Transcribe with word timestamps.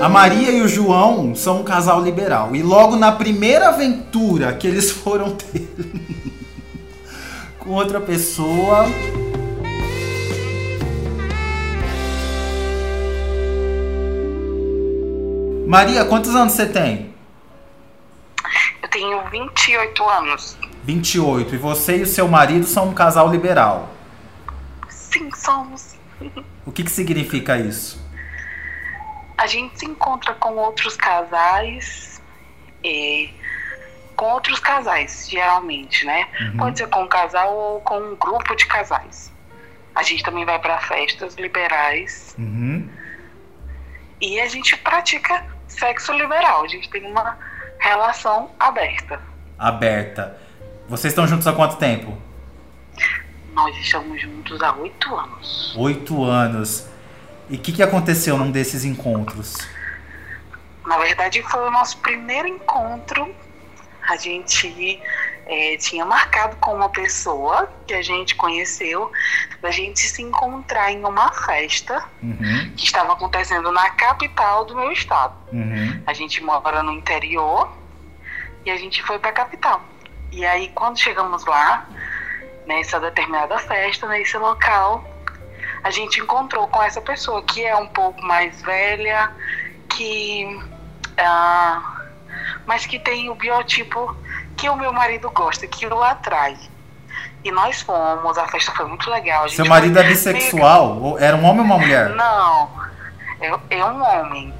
A 0.00 0.08
Maria 0.08 0.52
e 0.52 0.62
o 0.62 0.68
João 0.68 1.34
são 1.34 1.60
um 1.60 1.64
casal 1.64 2.00
liberal. 2.00 2.54
E 2.54 2.62
logo 2.62 2.94
na 2.94 3.10
primeira 3.10 3.70
aventura 3.70 4.54
que 4.54 4.64
eles 4.64 4.92
foram 4.92 5.34
ter 5.34 5.68
com 7.58 7.70
outra 7.70 8.00
pessoa. 8.00 8.86
Maria, 15.66 16.04
quantos 16.04 16.32
anos 16.32 16.52
você 16.52 16.66
tem? 16.66 17.12
Eu 18.80 18.88
tenho 18.88 19.20
28 19.30 20.08
anos. 20.08 20.56
28. 20.84 21.56
E 21.56 21.58
você 21.58 21.96
e 21.98 22.02
o 22.02 22.06
seu 22.06 22.28
marido 22.28 22.64
são 22.64 22.90
um 22.90 22.94
casal 22.94 23.28
liberal. 23.28 23.88
Sim, 24.88 25.28
somos. 25.34 25.96
O 26.64 26.70
que, 26.70 26.84
que 26.84 26.90
significa 26.90 27.58
isso? 27.58 28.07
A 29.38 29.46
gente 29.46 29.78
se 29.78 29.86
encontra 29.86 30.34
com 30.34 30.54
outros 30.56 30.96
casais 30.96 32.20
e 32.84 33.32
com 34.16 34.26
outros 34.32 34.58
casais, 34.58 35.28
geralmente, 35.30 36.04
né? 36.04 36.26
Uhum. 36.40 36.56
Pode 36.56 36.78
ser 36.78 36.88
com 36.88 37.04
um 37.04 37.08
casal 37.08 37.54
ou 37.54 37.80
com 37.82 37.98
um 37.98 38.16
grupo 38.16 38.54
de 38.56 38.66
casais. 38.66 39.32
A 39.94 40.02
gente 40.02 40.22
também 40.24 40.44
vai 40.44 40.58
para 40.58 40.78
festas 40.80 41.36
liberais 41.36 42.34
Uhum. 42.38 42.88
e 44.20 44.40
a 44.40 44.48
gente 44.48 44.76
pratica 44.78 45.44
sexo 45.68 46.12
liberal. 46.12 46.64
A 46.64 46.68
gente 46.68 46.88
tem 46.90 47.04
uma 47.06 47.38
relação 47.78 48.50
aberta. 48.58 49.20
Aberta. 49.58 50.36
Vocês 50.88 51.12
estão 51.12 51.26
juntos 51.26 51.46
há 51.46 51.52
quanto 51.52 51.76
tempo? 51.76 52.16
Nós 53.52 53.76
estamos 53.76 54.20
juntos 54.20 54.60
há 54.62 54.72
oito 54.74 55.14
anos. 55.14 55.74
Oito 55.76 56.24
anos. 56.24 56.88
E 57.50 57.56
o 57.56 57.58
que, 57.58 57.72
que 57.72 57.82
aconteceu 57.82 58.36
num 58.36 58.50
desses 58.50 58.84
encontros? 58.84 59.56
Na 60.86 60.98
verdade, 60.98 61.42
foi 61.42 61.66
o 61.66 61.70
nosso 61.70 61.98
primeiro 61.98 62.48
encontro. 62.48 63.34
A 64.08 64.16
gente 64.16 65.00
eh, 65.46 65.76
tinha 65.78 66.04
marcado 66.04 66.56
com 66.56 66.74
uma 66.74 66.88
pessoa 66.88 67.70
que 67.86 67.94
a 67.94 68.02
gente 68.02 68.34
conheceu, 68.36 69.10
da 69.60 69.70
gente 69.70 70.00
se 70.00 70.22
encontrar 70.22 70.92
em 70.92 71.04
uma 71.04 71.32
festa 71.32 72.04
Uhum. 72.22 72.72
que 72.76 72.84
estava 72.84 73.12
acontecendo 73.12 73.70
na 73.72 73.90
capital 73.90 74.64
do 74.64 74.76
meu 74.76 74.92
estado. 74.92 75.34
Uhum. 75.52 76.02
A 76.06 76.12
gente 76.12 76.42
mora 76.42 76.82
no 76.82 76.92
interior 76.92 77.70
e 78.64 78.70
a 78.70 78.76
gente 78.76 79.02
foi 79.02 79.18
para 79.18 79.30
a 79.30 79.32
capital. 79.32 79.82
E 80.30 80.44
aí, 80.44 80.68
quando 80.74 80.98
chegamos 80.98 81.44
lá, 81.46 81.86
nessa 82.66 83.00
determinada 83.00 83.58
festa, 83.58 84.06
nesse 84.06 84.36
local, 84.36 85.02
a 85.82 85.90
gente 85.90 86.20
encontrou 86.20 86.66
com 86.68 86.82
essa 86.82 87.00
pessoa 87.00 87.42
que 87.42 87.64
é 87.64 87.76
um 87.76 87.86
pouco 87.88 88.20
mais 88.22 88.60
velha, 88.62 89.30
que. 89.88 90.60
ah, 91.18 91.94
mas 92.66 92.86
que 92.86 92.98
tem 92.98 93.28
o 93.30 93.34
biotipo 93.34 94.14
que 94.56 94.68
o 94.68 94.76
meu 94.76 94.92
marido 94.92 95.30
gosta, 95.30 95.66
que 95.66 95.86
o 95.86 96.02
atrai. 96.02 96.56
E 97.44 97.50
nós 97.50 97.80
fomos, 97.82 98.36
a 98.36 98.46
festa 98.48 98.72
foi 98.72 98.86
muito 98.86 99.08
legal. 99.08 99.48
Seu 99.48 99.64
marido 99.66 99.94
foi 99.94 100.04
é 100.04 100.08
bissexual? 100.08 101.16
Era 101.18 101.36
um 101.36 101.44
homem 101.44 101.60
ou 101.60 101.66
uma 101.66 101.78
mulher? 101.78 102.10
Não, 102.10 102.68
é, 103.40 103.78
é 103.78 103.84
um 103.84 104.02
homem. 104.02 104.52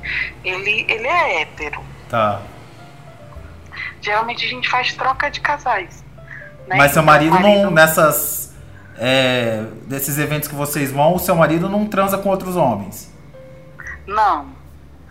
Ele, 0.45 0.87
ele 0.89 1.07
é 1.07 1.43
hétero. 1.43 1.81
Tá. 2.09 2.41
Geralmente 4.01 4.47
a 4.47 4.49
gente 4.49 4.69
faz 4.69 4.93
troca 4.95 5.31
de 5.31 5.41
casais. 5.41 6.05
né? 6.67 6.77
Mas 6.77 6.93
seu 6.93 7.03
Então, 7.03 7.13
marido, 7.15 7.39
não. 7.41 7.71
Nessas. 7.71 8.48
É, 9.01 9.65
desses 9.87 10.19
eventos 10.19 10.49
que 10.49 10.55
vocês 10.55 10.91
vão, 10.91 11.15
o 11.15 11.19
seu 11.19 11.35
marido 11.37 11.69
não 11.69 11.87
transa 11.87 12.19
com 12.19 12.29
outros 12.29 12.57
homens. 12.57 13.13
Não, 14.07 14.47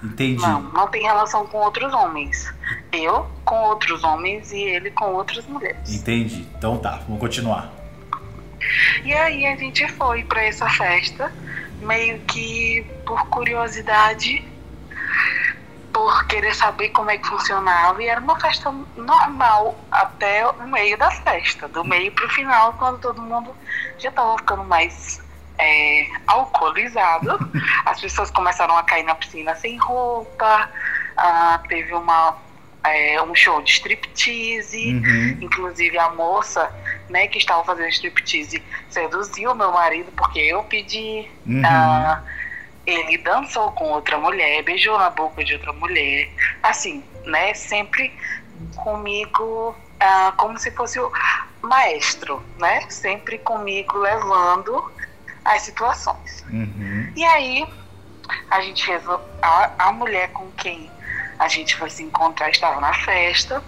Entendi. 0.04 0.42
não, 0.42 0.62
não 0.62 0.88
tem 0.88 1.04
relação 1.04 1.46
com 1.48 1.58
outros 1.60 1.94
homens. 1.94 2.54
Eu 2.92 3.28
com 3.46 3.56
outros 3.64 4.04
homens 4.04 4.52
e 4.52 4.60
ele 4.60 4.92
com 4.92 5.14
outras 5.14 5.46
mulheres. 5.46 5.94
Entendi. 5.96 6.46
Então 6.58 6.78
tá, 6.78 7.00
vamos 7.08 7.20
continuar. 7.20 7.72
E 9.04 9.14
aí 9.14 9.46
a 9.46 9.56
gente 9.56 9.88
foi 9.94 10.24
pra 10.24 10.44
essa 10.44 10.68
festa, 10.70 11.32
meio 11.82 12.20
que 12.22 12.86
por 13.06 13.26
curiosidade, 13.28 14.46
por 15.98 16.28
querer 16.28 16.54
saber 16.54 16.90
como 16.90 17.10
é 17.10 17.18
que 17.18 17.28
funcionava. 17.28 18.02
E 18.04 18.08
era 18.08 18.22
uma 18.22 18.40
festa 18.40 18.72
normal 18.96 19.84
até 19.90 20.46
o 20.46 20.68
meio 20.68 20.96
da 20.96 21.10
festa, 21.10 21.68
do 21.68 21.84
meio 21.84 22.12
pro 22.12 22.30
final, 22.30 22.74
quando 22.74 23.00
todo 23.00 23.20
mundo 23.20 23.56
já 23.98 24.12
tava 24.12 24.38
ficando 24.38 24.64
mais 24.64 25.20
é, 25.58 26.08
alcoolizado. 26.28 27.40
As 27.84 28.00
pessoas 28.00 28.30
começaram 28.30 28.78
a 28.78 28.84
cair 28.84 29.04
na 29.04 29.16
piscina 29.16 29.56
sem 29.56 29.78
roupa, 29.78 30.70
ah, 31.18 31.60
teve 31.68 31.92
uma, 31.96 32.38
é, 32.84 33.20
um 33.24 33.34
show 33.34 33.60
de 33.64 33.72
striptease. 33.72 34.94
Uhum. 34.94 35.38
Inclusive 35.42 35.98
a 35.98 36.12
moça, 36.12 36.72
né, 37.10 37.26
que 37.26 37.40
estava 37.40 37.64
fazendo 37.64 37.90
striptease 37.90 38.64
seduziu 38.88 39.56
meu 39.56 39.72
marido 39.72 40.12
porque 40.16 40.42
eu 40.42 40.64
pedi. 40.64 41.28
Uhum. 41.44 41.64
Ah, 41.66 42.22
ele 42.88 43.18
dançou 43.18 43.72
com 43.74 43.84
outra 43.92 44.18
mulher, 44.18 44.64
beijou 44.64 44.98
na 44.98 45.10
boca 45.10 45.44
de 45.44 45.54
outra 45.54 45.74
mulher. 45.74 46.30
Assim, 46.64 47.04
né, 47.26 47.54
sempre 47.54 48.12
comigo 48.78 49.76
ah, 50.00 50.34
como 50.38 50.58
se 50.58 50.72
fosse 50.72 51.00
o 51.00 51.12
maestro, 51.62 52.42
né? 52.58 52.88
Sempre 52.90 53.38
comigo 53.40 53.98
levando 53.98 54.92
as 55.44 55.64
situações. 55.64 56.46
Uhum. 56.50 57.12
E 57.16 57.24
aí, 57.24 57.68
a 58.50 58.62
gente 58.62 58.86
resol... 58.88 59.22
a, 59.42 59.72
a 59.78 59.92
mulher 59.92 60.30
com 60.32 60.50
quem 60.52 60.90
a 61.40 61.48
gente 61.48 61.76
foi 61.76 61.90
se 61.90 62.04
encontrar 62.04 62.50
estava 62.50 62.80
na 62.80 62.94
festa. 62.94 63.64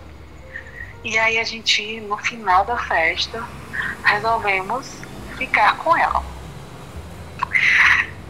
E 1.03 1.17
aí 1.17 1.39
a 1.39 1.43
gente, 1.43 2.01
no 2.01 2.17
final 2.17 2.65
da 2.65 2.77
festa, 2.77 3.43
resolvemos 4.03 4.91
ficar 5.37 5.77
com 5.77 5.95
ela. 5.95 6.23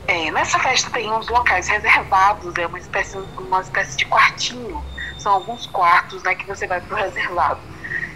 É, 0.09 0.31
nessa 0.31 0.57
festa 0.57 0.89
tem 0.89 1.07
uns 1.11 1.29
locais 1.29 1.67
reservados, 1.67 2.55
é 2.57 2.65
uma 2.65 2.79
espécie, 2.79 3.15
uma 3.37 3.61
espécie 3.61 3.95
de 3.95 4.05
quartinho. 4.07 4.83
São 5.19 5.33
alguns 5.33 5.67
quartos 5.67 6.23
né, 6.23 6.33
que 6.33 6.47
você 6.47 6.65
vai 6.65 6.81
pro 6.81 6.95
reservado. 6.95 7.59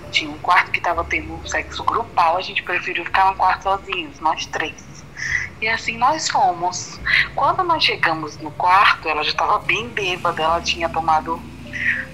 Tinha 0.10 0.32
um 0.32 0.40
quarto 0.40 0.72
que 0.72 0.80
estava 0.80 1.04
tendo 1.04 1.36
um 1.36 1.46
sexo 1.46 1.84
grupal, 1.84 2.38
a 2.38 2.42
gente 2.42 2.64
preferiu 2.64 3.06
ficar 3.06 3.30
no 3.30 3.38
quarto 3.38 3.62
sozinhos, 3.62 4.20
nós 4.20 4.48
três. 4.48 5.06
E 5.62 5.68
assim 5.68 5.96
nós 6.00 6.28
fomos. 6.28 7.00
Quando 7.36 7.64
nós 7.64 7.84
chegamos 7.84 8.38
no 8.38 8.50
quarto, 8.50 9.08
ela 9.08 9.22
já 9.22 9.30
estava 9.30 9.60
bem 9.60 9.88
bêbada, 9.90 10.42
ela 10.42 10.62
tinha 10.62 10.90
tomado 10.90 11.40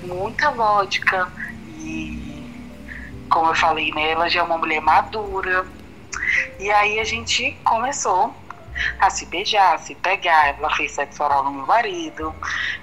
muita 0.03 0.51
vodka 0.51 1.31
e, 1.77 2.43
como 3.29 3.47
eu 3.51 3.55
falei, 3.55 3.93
né, 3.93 4.11
ela 4.11 4.27
já 4.27 4.41
é 4.41 4.43
uma 4.43 4.57
mulher 4.57 4.81
madura. 4.81 5.65
E 6.59 6.69
aí 6.69 6.99
a 6.99 7.05
gente 7.05 7.57
começou 7.63 8.35
a 8.99 9.09
se 9.09 9.25
beijar, 9.25 9.75
a 9.75 9.77
se 9.77 9.95
pegar. 9.95 10.57
Ela 10.57 10.69
fez 10.75 10.91
sexo 10.91 11.23
oral 11.23 11.43
no 11.43 11.51
meu 11.51 11.65
marido, 11.65 12.33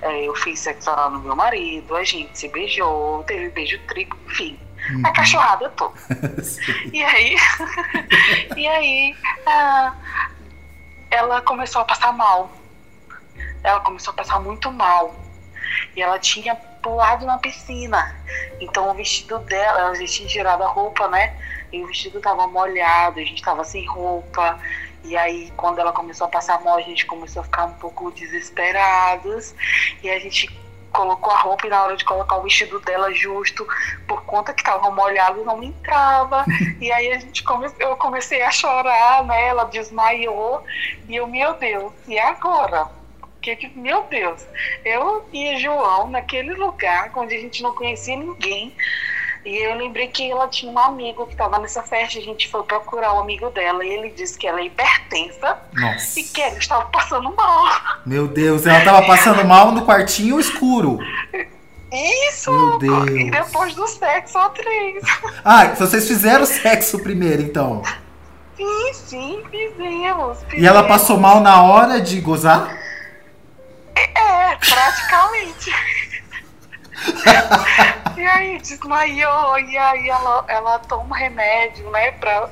eh, 0.02 0.26
eu 0.26 0.34
fiz 0.36 0.60
sexo 0.60 0.90
oral 0.90 1.10
no 1.10 1.20
meu 1.20 1.36
marido, 1.36 1.94
a 1.96 2.04
gente 2.04 2.38
se 2.38 2.48
beijou, 2.48 3.22
teve 3.24 3.48
beijo 3.50 3.78
triplo, 3.86 4.18
enfim. 4.26 4.58
A 5.04 5.12
cachorrada 5.12 5.68
toda. 5.70 5.94
E 6.92 7.02
aí, 7.02 7.36
e 8.56 8.68
aí 8.68 9.16
ah, 9.46 9.94
ela 11.10 11.40
começou 11.40 11.82
a 11.82 11.84
passar 11.84 12.12
mal. 12.12 12.50
Ela 13.62 13.80
começou 13.80 14.12
a 14.12 14.16
passar 14.16 14.38
muito 14.40 14.70
mal. 14.70 15.14
E 15.96 16.02
ela 16.02 16.18
tinha 16.18 16.54
pulado 16.54 17.26
na 17.26 17.38
piscina. 17.38 18.14
Então 18.60 18.90
o 18.90 18.94
vestido 18.94 19.38
dela, 19.40 19.80
ela 19.80 19.94
já 19.94 20.06
tinha 20.06 20.28
tirado 20.28 20.62
a 20.62 20.68
roupa, 20.68 21.08
né? 21.08 21.36
E 21.72 21.82
o 21.82 21.86
vestido 21.88 22.20
tava 22.20 22.46
molhado, 22.46 23.18
a 23.18 23.24
gente 23.24 23.42
tava 23.42 23.64
sem 23.64 23.84
roupa. 23.86 24.58
E 25.06 25.16
aí, 25.16 25.52
quando 25.56 25.78
ela 25.78 25.92
começou 25.92 26.26
a 26.26 26.30
passar 26.30 26.60
mal, 26.62 26.76
a 26.76 26.82
gente 26.82 27.06
começou 27.06 27.40
a 27.40 27.44
ficar 27.44 27.64
um 27.66 27.72
pouco 27.74 28.10
desesperados. 28.10 29.54
E 30.02 30.10
a 30.10 30.18
gente 30.18 30.48
colocou 30.92 31.30
a 31.32 31.36
roupa 31.38 31.66
e 31.66 31.70
na 31.70 31.82
hora 31.84 31.96
de 31.96 32.04
colocar 32.04 32.36
o 32.38 32.42
vestido 32.42 32.80
dela 32.80 33.12
justo, 33.12 33.66
por 34.08 34.22
conta 34.24 34.54
que 34.54 34.64
tava 34.64 34.90
molhado, 34.90 35.44
não 35.44 35.62
entrava. 35.62 36.44
e 36.80 36.90
aí 36.90 37.12
a 37.12 37.18
gente 37.18 37.42
come... 37.44 37.70
eu 37.78 37.96
comecei 37.96 38.42
a 38.42 38.50
chorar, 38.50 39.24
né? 39.24 39.48
Ela 39.48 39.64
desmaiou. 39.64 40.64
E 41.08 41.16
eu, 41.16 41.26
meu 41.26 41.54
Deus, 41.58 41.92
e 42.08 42.18
agora? 42.18 42.88
Que, 43.42 43.54
que- 43.54 43.78
meu 43.78 44.02
Deus, 44.10 44.44
eu 44.84 45.28
e 45.32 45.56
João 45.58 46.08
naquele 46.08 46.54
lugar 46.54 47.12
onde 47.14 47.36
a 47.36 47.38
gente 47.38 47.62
não 47.62 47.74
conhecia 47.74 48.16
ninguém. 48.16 48.74
E 49.46 49.58
eu 49.58 49.76
lembrei 49.76 50.08
que 50.08 50.28
ela 50.28 50.48
tinha 50.48 50.72
um 50.72 50.78
amigo 50.78 51.24
que 51.24 51.34
estava 51.34 51.60
nessa 51.60 51.80
festa. 51.80 52.18
A 52.18 52.22
gente 52.22 52.48
foi 52.48 52.64
procurar 52.64 53.12
o 53.12 53.20
amigo 53.20 53.48
dela 53.50 53.84
e 53.84 53.88
ele 53.88 54.10
disse 54.10 54.36
que 54.36 54.44
ela 54.44 54.58
é 54.58 54.64
hipertensa 54.64 55.56
Nossa. 55.72 56.18
e 56.18 56.24
que 56.24 56.42
ela 56.42 56.58
estava 56.58 56.84
passando 56.86 57.32
mal. 57.32 57.64
Meu 58.04 58.26
Deus, 58.26 58.66
ela 58.66 58.84
tava 58.84 59.06
passando 59.06 59.44
mal 59.44 59.70
no 59.70 59.86
quartinho 59.86 60.40
escuro. 60.40 60.98
Isso! 61.92 62.50
Meu 62.50 62.78
Deus. 62.80 63.08
E 63.08 63.30
depois 63.30 63.72
do 63.76 63.86
sexo, 63.86 64.36
a 64.36 64.48
três. 64.48 65.04
Ah, 65.44 65.66
vocês 65.66 66.08
fizeram 66.08 66.44
sexo 66.44 66.98
primeiro, 66.98 67.40
então. 67.42 67.82
Sim, 68.56 68.92
sim, 68.94 69.44
fizemos. 69.48 70.38
E 70.54 70.66
ela 70.66 70.82
fizemos. 70.82 70.86
passou 70.88 71.20
mal 71.20 71.40
na 71.40 71.62
hora 71.62 72.00
de 72.00 72.20
gozar? 72.20 72.76
É, 73.94 74.56
Praticamente. 74.56 75.70
e 78.18 78.26
aí 78.26 78.58
desmaiou, 78.58 79.58
e 79.58 79.76
aí 79.76 80.08
ela, 80.08 80.44
ela 80.48 80.78
toma 80.80 81.16
remédio, 81.16 81.90
né, 81.90 82.12
pra, 82.12 82.48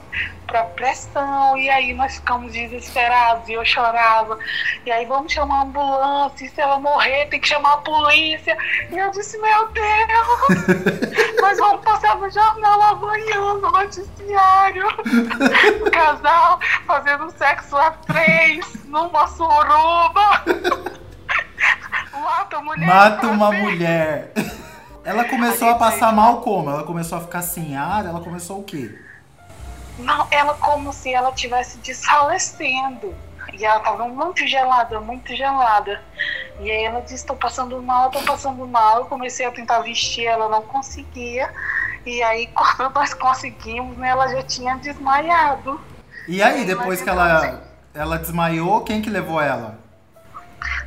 pra 0.47 0.65
pressão, 0.65 1.57
e 1.57 1.69
aí 1.71 1.95
nós 1.95 2.17
ficamos 2.17 2.53
desesperados, 2.53 3.49
e 3.49 3.55
eu 3.55 3.65
chorava, 3.65 4.39
e 4.85 4.91
aí 4.91 5.05
vamos 5.07 5.33
chamar 5.33 5.61
a 5.61 5.63
ambulância, 5.63 6.45
e 6.45 6.49
se 6.49 6.61
ela 6.61 6.79
morrer 6.79 7.27
tem 7.27 7.41
que 7.41 7.49
chamar 7.49 7.75
a 7.75 7.79
polícia, 7.79 8.57
e 8.91 8.99
eu 8.99 9.11
disse, 9.11 9.39
meu 9.39 9.69
Deus, 9.69 11.35
nós 11.41 11.59
vamos 11.59 11.85
passar 11.85 12.17
no 12.17 12.31
jornal 12.31 12.83
amanhã, 12.83 13.55
no 13.55 13.71
noticiário, 13.71 14.87
o 15.87 15.91
casal 15.91 16.61
fazendo 16.87 17.31
sexo 17.31 17.77
a 17.77 17.91
três, 17.91 18.85
numa 18.85 19.27
suruba. 19.27 20.45
Mata 22.13 22.57
a 22.59 22.61
mulher. 22.61 22.87
Mata 22.87 23.27
uma 23.27 23.53
mulher. 23.53 24.33
Ela 25.05 25.25
começou 25.25 25.69
a 25.69 25.75
passar 25.75 26.13
mal 26.13 26.41
como? 26.41 26.71
Ela 26.71 26.83
começou 26.83 27.19
a 27.19 27.21
ficar 27.21 27.43
sem 27.43 27.77
ar? 27.77 28.07
Ela 28.07 28.21
começou 28.21 28.61
o 28.61 28.65
quê? 28.65 28.99
Não, 29.99 30.27
ela 30.31 30.55
como 30.55 30.93
se 30.93 31.13
ela 31.13 31.31
tivesse 31.33 31.79
desfalecendo. 31.79 33.15
E 33.53 33.65
ela 33.65 33.81
tava 33.81 34.09
muito 34.09 34.47
gelada, 34.47 35.01
muito 35.01 35.37
gelada. 35.37 36.03
E 36.59 36.71
aí 36.71 36.85
ela 36.85 37.01
disse, 37.01 37.25
tô 37.27 37.37
passando 37.37 37.81
mal, 37.83 38.11
tô 38.11 38.21
passando 38.23 38.67
mal. 38.67 39.01
Eu 39.01 39.05
comecei 39.05 39.45
a 39.47 39.51
tentar 39.51 39.81
vestir, 39.81 40.25
ela 40.25 40.49
não 40.49 40.63
conseguia. 40.63 41.53
E 42.07 42.23
aí 42.23 42.49
quando 42.55 42.93
nós 42.95 43.13
conseguimos, 43.13 43.97
né, 43.99 44.09
ela 44.09 44.27
já 44.29 44.43
tinha 44.43 44.75
desmaiado. 44.77 45.81
E 46.27 46.43
aí, 46.43 46.65
depois 46.65 47.03
que 47.03 47.09
ela, 47.09 47.63
ela 47.93 48.19
desmaiou, 48.19 48.81
quem 48.81 49.03
que 49.03 49.11
levou 49.11 49.41
ela? 49.43 49.79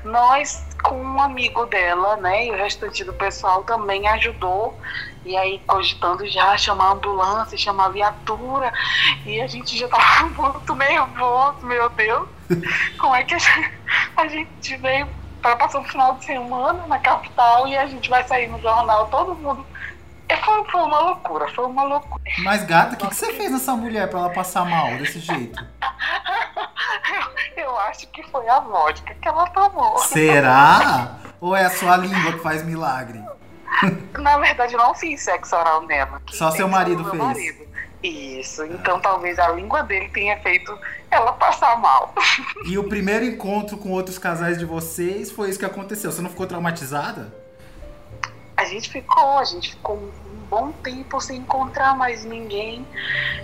Nós, 0.04 0.66
com 0.84 0.96
um 0.96 1.22
amigo 1.22 1.66
dela, 1.66 2.16
né, 2.18 2.48
e 2.48 2.52
o 2.52 2.56
restante 2.56 3.04
do 3.04 3.14
pessoal 3.14 3.64
também 3.64 4.08
ajudou. 4.08 4.78
E 5.26 5.36
aí, 5.36 5.60
cogitando 5.68 6.26
já 6.28 6.58
chamar 6.58 6.86
a 6.86 6.92
ambulância, 6.92 7.58
chamar 7.58 7.88
a 7.88 7.90
viatura. 7.90 8.72
E 9.26 9.42
a 9.42 9.48
gente 9.48 9.78
já 9.78 9.88
tava 9.90 10.30
muito 10.42 10.76
nervoso, 10.76 11.66
meu 11.66 11.90
Deus. 11.90 12.30
Como 12.98 13.14
é 13.14 13.24
que 13.24 13.34
a 13.34 13.38
gente, 13.38 13.74
a 14.16 14.28
gente 14.28 14.78
veio 14.78 15.08
para 15.42 15.56
passar 15.58 15.80
um 15.80 15.84
final 15.84 16.16
de 16.16 16.26
semana 16.26 16.88
na 16.88 17.00
capital 17.00 17.68
e 17.68 17.78
a 17.78 17.86
gente 17.88 18.10
vai 18.10 18.26
sair 18.26 18.48
no 18.48 18.60
jornal, 18.62 19.08
todo 19.08 19.36
mundo. 19.36 19.66
Foi, 20.44 20.64
foi 20.70 20.82
uma 20.82 21.00
loucura, 21.00 21.48
foi 21.54 21.66
uma 21.66 21.84
loucura. 21.84 22.22
Mas, 22.40 22.64
gata, 22.66 22.96
o 22.96 22.98
que, 22.98 23.08
que 23.08 23.16
você 23.16 23.32
fez 23.34 23.52
nessa 23.52 23.76
mulher 23.76 24.10
pra 24.10 24.20
ela 24.20 24.30
passar 24.30 24.66
mal 24.66 24.98
desse 24.98 25.20
jeito? 25.20 25.66
Eu, 27.58 27.76
acho 27.80 28.08
que 28.10 28.24
foi 28.24 28.48
a 28.48 28.60
vodka 28.60 29.16
que 29.16 29.28
ela 29.28 29.48
tomou. 29.48 29.98
Será? 30.00 31.18
Ou 31.42 31.56
é 31.56 31.66
a 31.66 31.70
sua 31.72 31.98
língua 31.98 32.34
que 32.34 32.40
faz 32.40 32.64
milagre? 32.64 33.20
Na 34.18 34.38
verdade, 34.38 34.76
eu 34.76 34.80
não 34.80 34.94
fiz 34.94 35.22
sexo 35.22 35.56
oral 35.56 35.82
nela. 35.82 36.22
Só 36.30 36.52
seu 36.52 36.68
marido 36.68 37.02
meu 37.02 37.12
fez. 37.12 37.24
marido. 37.24 37.68
Isso, 38.04 38.64
então 38.64 39.00
talvez 39.00 39.40
a 39.40 39.50
língua 39.50 39.82
dele 39.82 40.08
tenha 40.10 40.38
feito 40.40 40.78
ela 41.10 41.34
passar 41.34 41.80
mal. 41.80 42.14
E 42.66 42.78
o 42.78 42.88
primeiro 42.88 43.26
encontro 43.26 43.76
com 43.76 43.90
outros 43.90 44.20
casais 44.20 44.60
de 44.60 44.66
vocês 44.66 45.32
foi 45.32 45.50
isso 45.50 45.58
que 45.58 45.66
aconteceu. 45.66 46.12
Você 46.12 46.22
não 46.22 46.30
ficou 46.30 46.46
traumatizada? 46.46 47.34
A 48.56 48.66
gente 48.66 48.90
ficou, 48.90 49.40
a 49.40 49.44
gente 49.44 49.72
ficou 49.72 50.12
bom 50.50 50.72
tempo 50.84 51.20
sem 51.20 51.38
encontrar 51.40 51.96
mais 51.98 52.24
ninguém 52.24 52.86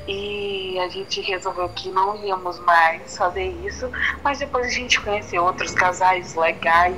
e 0.08 0.80
a 0.80 0.88
gente 0.90 1.22
resolveu 1.22 1.68
que 1.70 1.90
não 1.90 2.16
íamos 2.26 2.60
mais 2.60 3.18
fazer 3.18 3.48
isso, 3.66 3.90
mas 4.24 4.40
depois 4.40 4.68
a 4.68 4.70
gente 4.70 5.00
conheceu 5.02 5.44
outros 5.44 5.72
casais 5.74 6.36
legais 6.36 6.96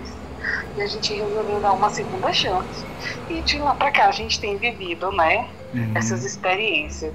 e 0.78 0.82
a 0.82 0.88
gente 0.88 1.14
resolveu 1.14 1.60
dar 1.60 1.74
uma 1.74 1.90
segunda 1.90 2.32
chance. 2.32 2.86
E 3.30 3.42
de 3.42 3.58
lá 3.60 3.74
pra 3.74 3.92
cá 3.92 4.08
a 4.08 4.12
gente 4.12 4.40
tem 4.40 4.58
vivido, 4.58 5.12
né, 5.12 5.48
Uhum. 5.74 5.92
essas 5.96 6.24
experiências. 6.24 7.14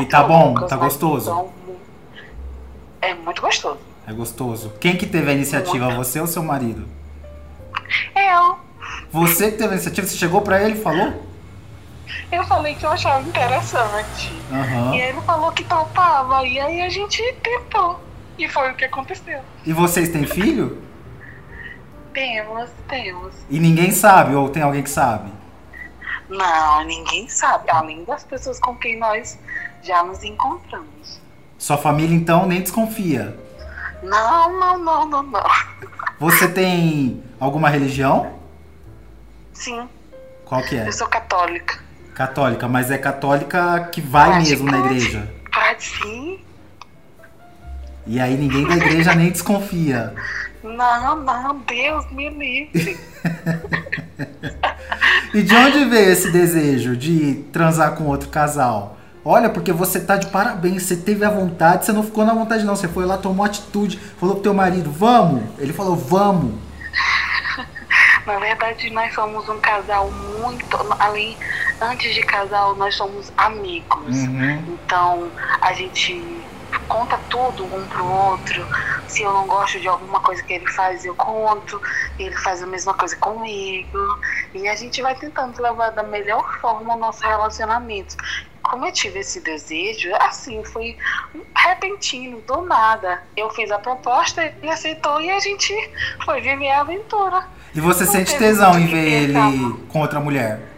E 0.00 0.04
tá 0.06 0.22
bom? 0.22 0.46
loucas, 0.52 0.68
Tá 0.70 0.76
gostoso? 0.76 1.24
são 1.26 1.50
É 3.00 3.14
muito 3.14 3.42
gostoso. 3.42 3.78
É 4.06 4.12
gostoso. 4.12 4.72
Quem 4.80 4.96
que 4.96 5.06
teve 5.06 5.30
a 5.30 5.34
iniciativa? 5.34 5.90
Você 5.94 6.20
ou 6.20 6.26
seu 6.26 6.42
marido? 6.42 6.86
Eu, 8.14 8.56
Você 9.10 9.50
que 9.50 9.58
teve 9.58 9.70
a 9.70 9.72
iniciativa? 9.72 10.06
Você 10.06 10.16
chegou 10.16 10.40
pra 10.42 10.62
ele 10.62 10.78
e 10.78 10.82
falou? 10.82 11.12
Eu 12.30 12.44
falei 12.44 12.74
que 12.74 12.84
eu 12.84 12.90
achava 12.90 13.26
interessante. 13.28 14.32
Aham. 14.50 14.94
E 14.94 15.00
ele 15.00 15.20
falou 15.22 15.52
que 15.52 15.64
topava, 15.64 16.46
e 16.46 16.58
aí 16.60 16.82
a 16.82 16.88
gente 16.88 17.22
tentou. 17.42 18.00
E 18.38 18.48
foi 18.48 18.70
o 18.72 18.74
que 18.74 18.84
aconteceu. 18.84 19.40
E 19.64 19.72
vocês 19.72 20.08
têm 20.08 20.24
filho? 20.24 20.82
Temos, 22.12 22.70
temos. 22.88 23.34
E 23.48 23.58
ninguém 23.58 23.90
sabe, 23.90 24.34
ou 24.34 24.48
tem 24.48 24.62
alguém 24.62 24.82
que 24.82 24.90
sabe? 24.90 25.30
Não, 26.28 26.84
ninguém 26.84 27.28
sabe, 27.28 27.70
além 27.70 28.04
das 28.04 28.24
pessoas 28.24 28.58
com 28.58 28.74
quem 28.76 28.98
nós 28.98 29.38
já 29.82 30.02
nos 30.02 30.22
encontramos. 30.24 31.20
Sua 31.58 31.76
família 31.76 32.14
então 32.16 32.46
nem 32.46 32.60
desconfia. 32.60 33.36
Não, 34.02 34.58
não, 34.58 34.78
não, 34.78 35.08
não, 35.08 35.22
não. 35.22 35.42
Você 36.18 36.48
tem 36.48 37.22
alguma 37.38 37.68
religião? 37.68 38.34
Sim, 39.52 39.88
Qual 40.44 40.62
que 40.62 40.76
é? 40.76 40.88
eu 40.88 40.92
sou 40.92 41.06
católica. 41.06 41.78
Católica, 42.26 42.68
mas 42.68 42.88
é 42.90 42.98
católica 42.98 43.88
que 43.90 44.00
vai 44.00 44.30
Praticante. 44.30 44.50
mesmo 44.50 44.70
na 44.70 44.78
igreja. 44.78 45.28
Pode 45.52 45.82
sim. 45.82 46.40
E 48.06 48.20
aí 48.20 48.36
ninguém 48.36 48.64
da 48.64 48.76
igreja 48.76 49.12
nem 49.12 49.28
desconfia. 49.30 50.14
Não, 50.62 51.16
não, 51.16 51.58
Deus 51.66 52.08
me 52.12 52.30
livre. 52.30 52.96
E 55.34 55.42
de 55.42 55.54
onde 55.56 55.86
veio 55.86 56.10
esse 56.10 56.30
desejo 56.30 56.94
de 56.94 57.42
transar 57.52 57.92
com 57.94 58.04
outro 58.04 58.28
casal? 58.28 58.98
Olha, 59.24 59.48
porque 59.48 59.72
você 59.72 59.98
tá 59.98 60.16
de 60.16 60.26
parabéns, 60.26 60.82
você 60.82 60.94
teve 60.94 61.24
a 61.24 61.30
vontade, 61.30 61.86
você 61.86 61.92
não 61.92 62.02
ficou 62.02 62.24
na 62.24 62.34
vontade 62.34 62.64
não, 62.64 62.76
você 62.76 62.86
foi 62.86 63.06
lá, 63.06 63.16
tomou 63.16 63.46
atitude, 63.46 63.98
falou 64.20 64.34
pro 64.34 64.42
teu 64.42 64.52
marido, 64.52 64.92
vamos? 64.92 65.42
Ele 65.58 65.72
falou, 65.72 65.96
vamos. 65.96 66.54
Na 68.26 68.38
verdade, 68.38 68.90
nós 68.90 69.12
somos 69.14 69.48
um 69.48 69.58
casal 69.58 70.10
muito. 70.10 70.76
Além, 70.98 71.36
antes 71.82 72.14
de 72.14 72.22
casal, 72.22 72.74
nós 72.76 72.94
somos 72.94 73.32
amigos. 73.36 74.16
Uhum. 74.16 74.78
Então, 74.84 75.30
a 75.60 75.72
gente 75.72 76.42
conta 76.88 77.18
tudo 77.28 77.64
um 77.64 77.86
pro 77.88 78.04
outro. 78.04 78.66
Se 79.08 79.22
eu 79.22 79.32
não 79.32 79.46
gosto 79.46 79.80
de 79.80 79.88
alguma 79.88 80.20
coisa 80.20 80.42
que 80.42 80.52
ele 80.52 80.70
faz, 80.72 81.04
eu 81.04 81.14
conto. 81.14 81.80
Ele 82.18 82.36
faz 82.38 82.62
a 82.62 82.66
mesma 82.66 82.94
coisa 82.94 83.16
comigo. 83.16 83.98
E 84.54 84.68
a 84.68 84.74
gente 84.74 85.02
vai 85.02 85.14
tentando 85.14 85.60
levar 85.60 85.90
da 85.90 86.02
melhor 86.02 86.58
forma 86.60 86.94
o 86.94 86.98
nosso 86.98 87.22
relacionamento. 87.22 88.16
Como 88.62 88.86
eu 88.86 88.92
tive 88.92 89.18
esse 89.18 89.40
desejo, 89.40 90.08
assim, 90.20 90.64
foi 90.64 90.96
repentino, 91.56 92.40
do 92.42 92.62
nada. 92.62 93.22
Eu 93.36 93.50
fiz 93.50 93.70
a 93.70 93.78
proposta, 93.78 94.42
ele 94.44 94.70
aceitou 94.70 95.20
e 95.20 95.30
a 95.30 95.40
gente 95.40 95.74
foi 96.24 96.40
viver 96.40 96.70
a 96.70 96.80
aventura. 96.80 97.44
E 97.74 97.80
você 97.80 98.04
Não 98.04 98.12
sente 98.12 98.38
tesão 98.38 98.78
em 98.78 98.86
ver 98.86 99.08
ele 99.10 99.34
com 99.88 100.00
outra 100.00 100.20
mulher? 100.20 100.71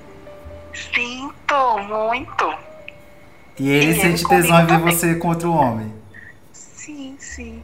Sinto 0.74 1.78
muito. 1.88 2.54
E 3.58 3.68
ele 3.70 3.86
E 3.86 3.88
ele 3.90 4.00
sente 4.00 4.24
comigo 4.24 4.42
tesão 4.42 4.62
em 4.62 4.66
ver 4.66 4.78
você 4.78 5.14
com 5.14 5.28
outro 5.28 5.52
homem? 5.52 5.92
Sim, 6.52 7.16
sim. 7.18 7.62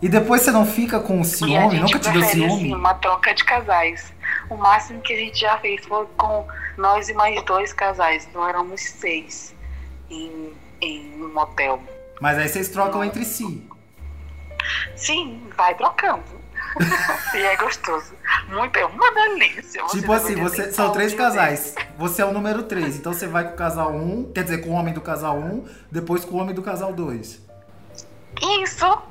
E 0.00 0.08
depois 0.08 0.42
você 0.42 0.50
não 0.50 0.64
fica 0.66 1.00
com 1.00 1.22
ciúme? 1.24 1.80
Nunca 1.80 1.98
te 1.98 2.10
deu 2.10 2.20
prefere, 2.20 2.40
ciúme? 2.40 2.54
assim, 2.54 2.74
uma 2.74 2.94
troca 2.94 3.34
de 3.34 3.44
casais. 3.44 4.12
O 4.48 4.56
máximo 4.56 5.00
que 5.00 5.12
a 5.12 5.16
gente 5.16 5.40
já 5.40 5.58
fez 5.58 5.84
foi 5.86 6.06
com 6.16 6.46
nós 6.76 7.08
e 7.08 7.14
mais 7.14 7.42
dois 7.44 7.72
casais. 7.72 8.28
Nós 8.34 8.48
éramos 8.50 8.80
seis 8.80 9.54
em, 10.10 10.52
em 10.80 11.22
um 11.22 11.32
motel. 11.32 11.82
Mas 12.20 12.38
aí 12.38 12.48
vocês 12.48 12.68
trocam 12.68 13.02
entre 13.02 13.24
si. 13.24 13.66
Sim, 14.94 15.42
vai 15.56 15.74
trocando. 15.74 16.22
e 17.34 17.38
é 17.38 17.56
gostoso. 17.56 18.14
Muito, 18.48 18.76
é 18.78 18.86
uma 18.86 19.12
delícia. 19.12 19.82
Você 19.82 20.00
Tipo 20.00 20.12
assim, 20.12 20.34
você, 20.36 20.72
são 20.72 20.88
um 20.88 20.92
três 20.92 21.14
casais. 21.14 21.74
Você 21.98 22.22
é 22.22 22.24
o 22.24 22.32
número 22.32 22.62
3. 22.62 22.96
Então 22.96 23.12
você 23.12 23.26
vai 23.26 23.44
com 23.44 23.54
o 23.54 23.56
casal 23.56 23.92
1, 23.92 24.32
quer 24.32 24.44
dizer, 24.44 24.58
com 24.58 24.70
o 24.70 24.72
homem 24.74 24.94
do 24.94 25.00
casal 25.00 25.38
1, 25.38 25.64
depois 25.90 26.24
com 26.24 26.36
o 26.36 26.40
homem 26.40 26.54
do 26.54 26.62
casal 26.62 26.92
2. 26.92 27.34
desses. 27.34 27.40
Isso. 28.62 29.02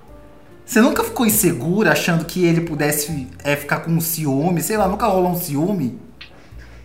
Você 0.66 0.80
nunca 0.80 1.04
ficou 1.04 1.26
insegura 1.26 1.92
achando 1.92 2.26
que 2.26 2.46
ele 2.46 2.62
pudesse 2.62 3.30
é, 3.44 3.56
ficar 3.56 3.82
com 3.82 4.00
ciúme? 4.00 4.62
Sei 4.62 4.78
lá, 4.78 4.88
nunca 4.88 5.06
rolou 5.08 5.32
um 5.32 5.36
ciúme? 5.36 6.02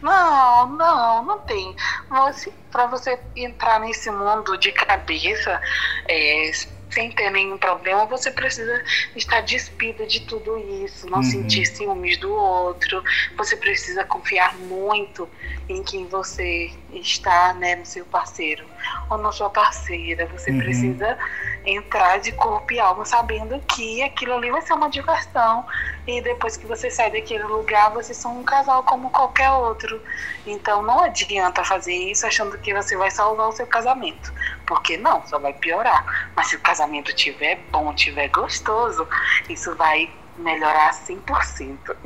Não, 0.03 0.69
não, 0.71 1.25
não 1.25 1.39
tem. 1.41 1.75
Você, 2.09 2.53
para 2.71 2.87
você 2.87 3.19
entrar 3.37 3.81
nesse 3.81 4.11
mundo 4.11 4.57
de 4.59 4.73
cabeça, 4.73 5.61
é, 6.09 6.51
sem 6.91 7.11
ter 7.13 7.31
nenhum 7.31 7.59
problema, 7.59 8.07
você 8.07 8.31
precisa 8.31 8.83
estar 9.15 9.41
despida 9.43 10.07
de 10.07 10.21
tudo 10.21 10.59
isso, 10.85 11.07
não 11.09 11.19
Uhum. 11.19 11.23
sentir 11.23 11.67
ciúmes 11.67 12.19
do 12.19 12.33
outro. 12.33 13.03
Você 13.37 13.57
precisa 13.57 14.05
confiar 14.05 14.57
muito 14.59 15.29
em 15.69 15.83
quem 15.83 16.07
você 16.07 16.71
está, 16.91 17.53
né, 17.55 17.77
no 17.77 17.85
seu 17.85 18.05
parceiro. 18.07 18.65
Ou 19.11 19.19
na 19.19 19.33
sua 19.33 19.51
parceira. 19.51 20.27
Você 20.27 20.51
Uhum. 20.51 20.59
precisa 20.59 21.19
entrar 21.65 22.19
de 22.19 22.33
corpo 22.33 22.73
e 22.73 22.81
alma 22.81 23.05
sabendo 23.05 23.59
que 23.61 24.03
aquilo 24.03 24.35
ali 24.35 24.51
vai 24.51 24.61
ser 24.63 24.73
uma 24.75 24.89
diversão. 24.89 25.65
E 26.07 26.23
depois 26.23 26.57
que 26.57 26.67
você 26.67 26.91
sai 26.91 27.11
daquele 27.11 27.45
lugar, 27.45 27.91
vocês 27.93 28.17
são 28.17 28.39
um 28.41 28.43
casal 28.45 28.83
como 28.85 29.11
qualquer 29.11 29.51
outro. 29.51 30.01
Então 30.47 30.83
não 30.83 31.01
adianta 31.01 31.63
fazer 31.65 31.95
isso 31.95 32.27
achando 32.27 32.57
que 32.59 32.73
você 32.73 32.97
vai 32.97 33.11
salvar 33.11 33.49
o 33.49 33.53
seu 33.53 33.67
casamento. 33.67 34.33
Porque 34.67 34.97
não, 34.97 35.27
só 35.27 35.39
vai 35.39 35.53
piorar. 35.53 36.31
Mas 36.35 36.49
se 36.49 36.57
o 36.57 36.61
casamento 36.61 37.15
tiver 37.15 37.61
bom, 37.71 37.93
tiver 37.95 38.29
gostoso, 38.29 39.07
isso 39.49 39.75
vai 39.77 40.11
melhorar 40.39 40.93
100%. 40.95 41.97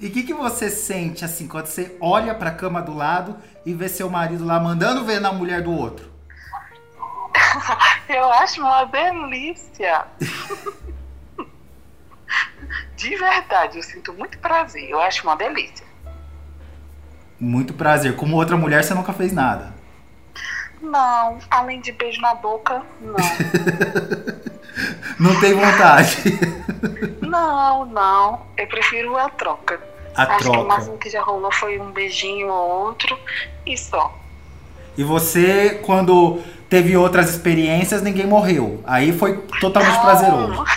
E 0.00 0.06
o 0.06 0.10
que, 0.10 0.22
que 0.22 0.32
você 0.34 0.70
sente 0.70 1.24
assim 1.24 1.46
quando 1.46 1.66
você 1.66 1.96
olha 2.00 2.34
pra 2.34 2.50
cama 2.50 2.80
do 2.80 2.94
lado 2.94 3.36
e 3.64 3.74
vê 3.74 3.88
seu 3.88 4.08
marido 4.08 4.44
lá 4.44 4.58
mandando 4.58 5.04
ver 5.04 5.20
na 5.20 5.32
mulher 5.32 5.60
do 5.62 5.70
outro? 5.70 6.13
Eu 8.08 8.32
acho 8.32 8.60
uma 8.60 8.84
delícia. 8.84 10.06
De 12.96 13.16
verdade, 13.16 13.76
eu 13.76 13.82
sinto 13.82 14.12
muito 14.14 14.38
prazer. 14.38 14.88
Eu 14.88 15.00
acho 15.00 15.24
uma 15.24 15.36
delícia. 15.36 15.84
Muito 17.38 17.74
prazer. 17.74 18.16
Como 18.16 18.36
outra 18.36 18.56
mulher, 18.56 18.82
você 18.82 18.94
nunca 18.94 19.12
fez 19.12 19.32
nada. 19.32 19.74
Não, 20.80 21.38
além 21.50 21.80
de 21.80 21.92
beijo 21.92 22.20
na 22.20 22.34
boca, 22.34 22.82
não. 23.00 23.16
Não 25.20 25.38
tem 25.40 25.54
vontade. 25.54 26.16
não, 27.20 27.84
não. 27.86 28.46
Eu 28.56 28.66
prefiro 28.66 29.16
a 29.16 29.28
troca. 29.30 29.80
A 30.16 30.22
acho 30.22 30.38
que 30.38 30.48
o 30.48 30.52
troca. 30.52 30.68
máximo 30.68 30.98
que 30.98 31.08
já 31.08 31.22
rolou 31.22 31.52
foi 31.52 31.78
um 31.78 31.92
beijinho 31.92 32.48
ou 32.48 32.86
outro 32.86 33.18
e 33.64 33.76
só. 33.76 34.12
E 34.96 35.02
você, 35.02 35.80
quando 35.84 36.40
teve 36.68 36.96
outras 36.96 37.30
experiências, 37.30 38.02
ninguém 38.02 38.26
morreu. 38.26 38.82
Aí 38.86 39.16
foi 39.16 39.38
totalmente 39.60 40.00
prazeroso. 40.00 40.64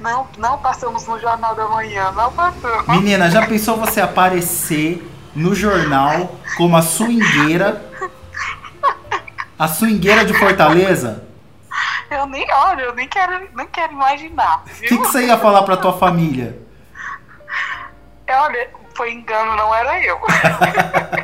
Não, 0.00 0.26
não 0.38 0.58
passamos 0.58 1.06
no 1.06 1.18
Jornal 1.18 1.54
da 1.54 1.66
Manhã, 1.68 2.12
não 2.12 2.30
passamos. 2.32 2.86
Menina, 2.88 3.30
já 3.30 3.46
pensou 3.46 3.76
você 3.76 4.00
aparecer 4.00 5.02
no 5.34 5.54
jornal 5.54 6.36
como 6.56 6.76
a 6.76 6.82
swingueira? 6.82 7.82
A 9.58 9.66
swingueira 9.66 10.24
de 10.24 10.34
Fortaleza? 10.34 11.24
Eu 12.10 12.26
nem, 12.26 12.46
olha, 12.52 12.82
eu 12.82 12.94
nem 12.94 13.08
quero, 13.08 13.48
nem 13.54 13.66
quero 13.66 13.92
imaginar, 13.92 14.62
O 14.66 14.80
que, 14.80 14.88
que 14.88 14.96
você 14.96 15.26
ia 15.26 15.38
falar 15.38 15.62
pra 15.62 15.76
tua 15.76 15.92
família? 15.92 16.58
Olha, 18.28 18.70
foi 18.94 19.12
engano, 19.12 19.56
não 19.56 19.74
era 19.74 20.02
eu. 20.02 20.18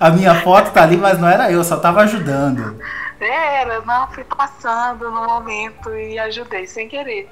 A 0.00 0.10
minha 0.10 0.34
foto 0.42 0.72
tá 0.72 0.82
ali, 0.82 0.96
mas 0.96 1.18
não 1.18 1.28
era 1.28 1.50
eu, 1.50 1.62
só 1.64 1.76
tava 1.76 2.00
ajudando. 2.02 2.80
Era, 3.20 3.80
não, 3.80 4.06
fui 4.12 4.24
passando 4.24 5.10
no 5.10 5.24
momento 5.26 5.92
e 5.94 6.18
ajudei 6.18 6.66
sem 6.66 6.88
querer. 6.88 7.28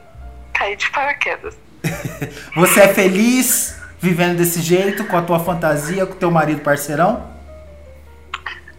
Caí 0.53 0.75
de 0.77 0.91
paraquedas. 0.91 1.57
Você 2.57 2.81
é 2.81 2.89
feliz 2.89 3.77
vivendo 4.01 4.37
desse 4.39 4.61
jeito, 4.61 5.05
com 5.05 5.17
a 5.17 5.23
tua 5.23 5.39
fantasia, 5.39 6.05
com 6.07 6.15
o 6.15 6.17
teu 6.17 6.31
marido 6.31 6.61
parceirão? 6.61 7.35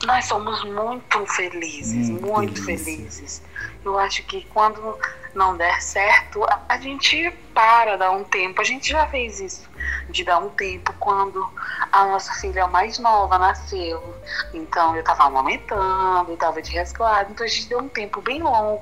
Nós 0.06 0.26
somos 0.26 0.64
muito 0.66 1.26
felizes, 1.28 2.10
Muito 2.10 2.26
muito, 2.28 2.64
felizes. 2.64 2.86
felizes. 2.86 3.42
Eu 3.84 3.98
acho 3.98 4.24
que 4.24 4.46
quando 4.54 4.98
não 5.38 5.56
der 5.56 5.82
certo, 5.82 6.44
a, 6.68 6.78
gente 6.80 7.32
para, 7.54 7.96
dá 7.96 8.12
um 8.12 8.24
tempo. 8.24 8.60
A 8.60 8.64
gente 8.64 8.90
já 8.90 9.08
fez 9.08 9.40
isso, 9.40 9.70
de 10.10 10.24
dar 10.24 10.40
um 10.40 10.50
tempo 10.50 10.92
quando 11.00 11.48
a 11.92 12.06
nossa 12.06 12.34
filha 12.34 12.68
mais 12.68 12.98
nova 12.98 13.38
nasceu. 13.38 14.16
Então 14.54 14.96
eu 14.96 15.04
tava 15.04 15.26
amamentando, 15.26 16.32
eu 16.32 16.38
tava 16.38 16.62
de 16.62 16.72
resguardo, 16.72 17.32
então 17.32 17.46
a 17.46 17.50
gente 17.50 17.70
deu 17.70 17.80
um 17.80 17.88
tempo 17.88 18.20
bem 18.20 18.42
longo 18.42 18.82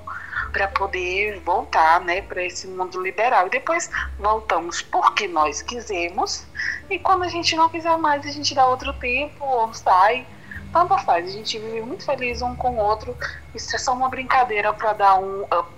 para 0.53 0.69
poder 0.69 1.41
voltar, 1.41 1.99
né, 1.99 2.21
para 2.21 2.41
esse 2.41 2.65
mundo 2.67 3.01
liberal. 3.01 3.47
E 3.47 3.49
depois 3.49 3.91
voltamos 4.17 4.81
porque 4.81 5.27
nós 5.27 5.61
quisemos. 5.61 6.47
E 6.89 6.97
quando 6.97 7.23
a 7.23 7.27
gente 7.27 7.53
não 7.57 7.67
quiser 7.67 7.97
mais, 7.97 8.25
a 8.25 8.31
gente 8.31 8.55
dá 8.55 8.65
outro 8.65 8.93
tempo 8.93 9.43
ou 9.43 9.73
sai. 9.73 10.25
Tanto 10.71 10.97
faz, 10.99 11.27
a 11.27 11.31
gente 11.31 11.57
vive 11.57 11.81
muito 11.81 12.05
feliz 12.05 12.41
um 12.41 12.55
com 12.55 12.75
o 12.75 12.77
outro. 12.77 13.15
Isso 13.53 13.73
é 13.75 13.79
só 13.79 13.93
uma 13.93 14.09
brincadeira 14.09 14.73
para 14.73 14.93
dar 14.93 15.15
um 15.15 15.43
up 15.43 15.74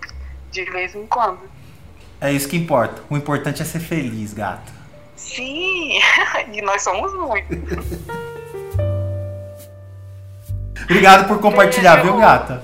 de 0.64 0.72
vez 0.72 0.96
em 0.96 1.06
quando. 1.06 1.40
É 2.20 2.32
isso 2.32 2.48
que 2.48 2.58
importa. 2.58 3.02
O 3.10 3.16
importante 3.16 3.62
é 3.62 3.66
ser 3.66 3.80
feliz, 3.80 4.34
gato. 4.34 4.72
Sim, 5.16 6.00
e 6.54 6.62
nós 6.62 6.82
somos 6.84 7.14
muito. 7.14 7.48
Obrigado 10.84 11.28
por 11.28 11.40
compartilhar, 11.40 11.98
viu, 11.98 12.18
gata? 12.18 12.64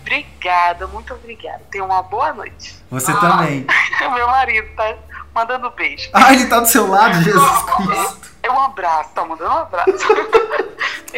Obrigada, 0.00 0.86
muito 0.86 1.12
obrigada. 1.12 1.60
Tenha 1.70 1.84
uma 1.84 2.02
boa 2.02 2.32
noite. 2.32 2.76
Você 2.90 3.10
Ah, 3.10 3.16
também. 3.16 3.66
Meu 4.14 4.26
marido 4.28 4.68
tá 4.76 4.94
mandando 5.34 5.70
beijo. 5.70 6.08
Ah, 6.12 6.32
ele 6.32 6.46
tá 6.46 6.60
do 6.60 6.68
seu 6.68 6.86
lado, 6.88 7.20
Jesus 7.24 7.62
Cristo. 7.64 8.30
É 8.44 8.50
um 8.50 8.60
abraço, 8.60 9.10
tá 9.12 9.24
mandando 9.24 9.50
um 9.50 9.58
abraço. 9.58 9.90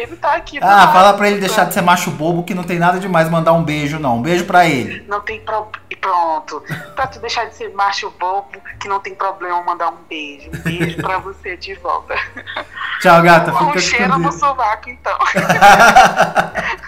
Ele 0.00 0.16
tá 0.16 0.34
aqui. 0.34 0.58
Ah, 0.62 0.66
lado, 0.66 0.92
fala 0.92 1.14
pra 1.14 1.28
ele 1.28 1.40
deixar 1.40 1.64
de 1.64 1.74
ser 1.74 1.82
macho 1.82 2.10
bobo, 2.10 2.42
que 2.42 2.54
não 2.54 2.64
tem 2.64 2.78
nada 2.78 2.98
demais 2.98 3.28
mandar 3.28 3.52
um 3.52 3.62
beijo, 3.62 3.98
não. 3.98 4.16
Um 4.16 4.22
beijo 4.22 4.44
pra 4.44 4.66
ele. 4.66 5.04
Não 5.08 5.20
tem 5.20 5.40
problema. 5.40 5.72
Pronto. 6.00 6.62
Pra 6.94 7.06
tu 7.08 7.18
deixar 7.18 7.46
de 7.46 7.56
ser 7.56 7.74
macho 7.74 8.10
bobo, 8.18 8.60
que 8.80 8.88
não 8.88 9.00
tem 9.00 9.14
problema 9.14 9.60
mandar 9.62 9.90
um 9.90 9.96
beijo. 10.08 10.48
Um 10.54 10.58
beijo 10.60 10.96
pra 11.02 11.18
você 11.18 11.56
de 11.56 11.74
volta. 11.74 12.14
Tchau, 13.00 13.20
gata. 13.22 13.52
um 13.52 13.66
Fica 13.66 13.80
cheiro 13.80 14.12
com 14.12 14.18
no 14.18 14.32
sovaco, 14.32 14.88
então. 14.88 15.18